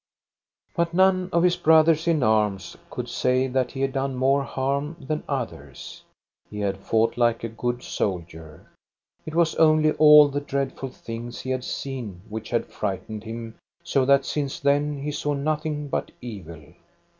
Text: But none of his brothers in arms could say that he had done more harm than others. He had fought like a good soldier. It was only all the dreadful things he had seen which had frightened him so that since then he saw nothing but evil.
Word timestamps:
But 0.75 0.95
none 0.95 1.29
of 1.31 1.43
his 1.43 1.57
brothers 1.57 2.07
in 2.07 2.23
arms 2.23 2.75
could 2.89 3.07
say 3.07 3.45
that 3.45 3.73
he 3.73 3.81
had 3.81 3.93
done 3.93 4.15
more 4.15 4.41
harm 4.41 4.95
than 4.99 5.21
others. 5.29 6.01
He 6.49 6.59
had 6.61 6.77
fought 6.79 7.17
like 7.17 7.43
a 7.43 7.47
good 7.49 7.83
soldier. 7.83 8.65
It 9.27 9.35
was 9.35 9.53
only 9.57 9.91
all 9.91 10.27
the 10.27 10.41
dreadful 10.41 10.89
things 10.89 11.41
he 11.41 11.51
had 11.51 11.63
seen 11.63 12.21
which 12.29 12.49
had 12.49 12.65
frightened 12.65 13.25
him 13.25 13.59
so 13.83 14.03
that 14.05 14.25
since 14.25 14.59
then 14.59 14.97
he 15.03 15.11
saw 15.11 15.35
nothing 15.35 15.87
but 15.87 16.09
evil. 16.19 16.73